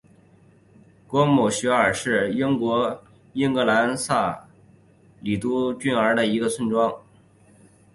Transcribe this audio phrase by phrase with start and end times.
[1.07, 3.03] 果姆雪尔是英国
[3.33, 4.47] 英格兰萨
[5.19, 6.91] 里郡吉尔福德的一个村庄。